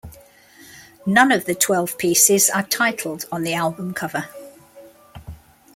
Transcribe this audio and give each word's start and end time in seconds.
None 1.05 1.31
of 1.31 1.45
the 1.45 1.53
twelve 1.53 1.95
pieces 1.99 2.49
are 2.49 2.63
titled 2.63 3.25
on 3.31 3.43
the 3.43 3.53
album 3.53 3.93
cover. 3.93 4.29